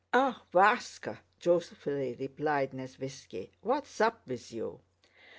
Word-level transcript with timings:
"Ah, 0.11 0.41
Váska!" 0.51 1.19
joyfully 1.39 2.17
replied 2.19 2.71
Nesvítski. 2.71 3.51
"What's 3.61 4.01
up 4.01 4.19
with 4.25 4.51
you?" 4.51 4.79